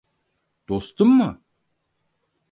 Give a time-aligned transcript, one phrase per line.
[0.69, 1.29] Dostum mu?